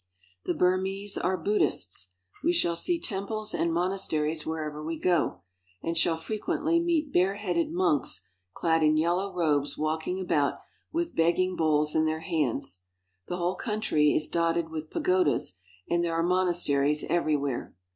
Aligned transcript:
The 0.45 0.55
Burmese 0.55 1.15
are 1.15 1.37
Buddhists. 1.37 2.13
We 2.43 2.53
shall 2.53 2.75
see 2.75 2.99
temples 2.99 3.53
and 3.53 3.71
monasteries 3.71 4.47
wherever 4.47 4.83
we 4.83 4.97
go, 4.97 5.43
and 5.83 5.95
shall 5.95 6.17
frequently 6.17 6.79
meet 6.79 7.13
bareheaded 7.13 7.71
monks 7.71 8.21
clad 8.53 8.81
in 8.81 8.97
yellow 8.97 9.31
robes 9.31 9.77
walking 9.77 10.19
about 10.19 10.57
with 10.91 11.15
begging 11.15 11.55
bowls 11.55 11.93
in 11.93 12.05
their 12.05 12.21
hands. 12.21 12.79
The 13.27 13.37
whole 13.37 13.53
country 13.53 14.11
is 14.15 14.27
dotted 14.27 14.69
with 14.69 14.89
pagodas, 14.89 15.53
and 15.87 16.03
there 16.03 16.15
are 16.15 16.23
monasteries 16.23 17.03
everywhere. 17.07 17.75